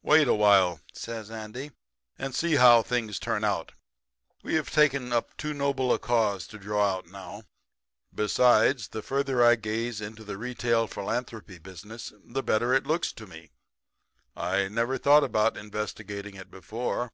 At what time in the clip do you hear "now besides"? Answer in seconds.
7.08-8.88